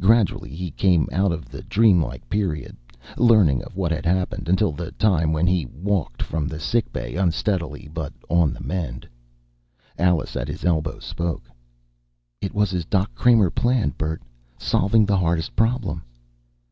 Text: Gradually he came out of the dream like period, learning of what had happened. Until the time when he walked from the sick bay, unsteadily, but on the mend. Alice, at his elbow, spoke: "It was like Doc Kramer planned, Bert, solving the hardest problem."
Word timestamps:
Gradually 0.00 0.50
he 0.52 0.72
came 0.72 1.08
out 1.12 1.30
of 1.30 1.48
the 1.48 1.62
dream 1.62 2.02
like 2.04 2.28
period, 2.28 2.76
learning 3.16 3.62
of 3.62 3.76
what 3.76 3.92
had 3.92 4.04
happened. 4.04 4.48
Until 4.48 4.72
the 4.72 4.90
time 4.90 5.32
when 5.32 5.46
he 5.46 5.64
walked 5.66 6.24
from 6.24 6.48
the 6.48 6.58
sick 6.58 6.92
bay, 6.92 7.14
unsteadily, 7.14 7.88
but 7.94 8.12
on 8.28 8.52
the 8.52 8.64
mend. 8.64 9.06
Alice, 9.96 10.34
at 10.34 10.48
his 10.48 10.64
elbow, 10.64 10.98
spoke: 10.98 11.48
"It 12.40 12.52
was 12.52 12.72
like 12.72 12.90
Doc 12.90 13.14
Kramer 13.14 13.50
planned, 13.50 13.96
Bert, 13.96 14.22
solving 14.58 15.06
the 15.06 15.18
hardest 15.18 15.54
problem." 15.54 16.02